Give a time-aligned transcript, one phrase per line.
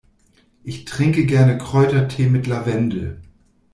[0.63, 3.21] Ich trinke gerne Kräutertee mit Lavendel.